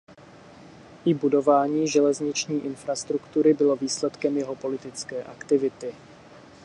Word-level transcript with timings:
I 1.05 1.13
budování 1.13 1.87
železniční 1.87 2.65
infrastruktury 2.65 3.53
bylo 3.53 3.75
výsledkem 3.75 4.37
jeho 4.37 4.55
politické 4.55 5.23
aktivity. 5.23 5.93